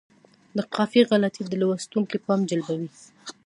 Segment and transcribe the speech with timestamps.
[0.57, 2.89] د قافیې غلطي د لوستونکي پام جلبوي.